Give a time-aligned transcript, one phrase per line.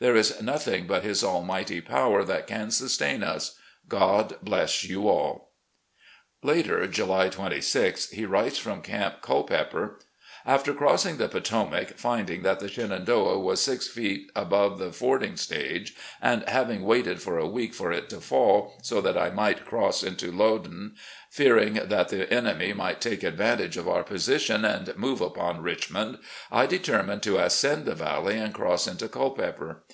[0.00, 3.56] There is nothing but His almighty power that can sustain us.
[3.88, 5.52] God bless you all...."
[6.42, 9.98] Later, July 26th, he writes from Camp Culpeper:"...
[10.44, 15.94] After crossing the Potomac, finding that the Shenandoah was six feet above the fording stage,
[16.20, 20.02] and, having waited for a week for it to fall, so that I might cross
[20.02, 20.96] into Loudoun,
[21.30, 26.18] fearing that the enemy might take advantage of our position and move upon Richmond,
[26.50, 29.84] I determined to ascend the Valley and cross into Culpeper.